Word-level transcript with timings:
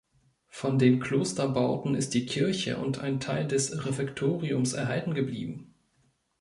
Von 0.49 0.79
den 0.79 0.99
Klosterbauten 0.99 1.93
ist 1.93 2.15
die 2.15 2.25
Kirche 2.25 2.79
und 2.79 2.97
ein 2.97 3.19
Teil 3.19 3.45
des 3.47 3.85
Refektoriums 3.85 4.73
erhalten 4.73 5.13
geblieben. 5.13 5.75